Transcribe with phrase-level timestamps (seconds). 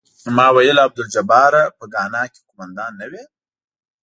[0.35, 3.23] ما ویل عبدالجباره په ګانا کې قوماندان نه وې.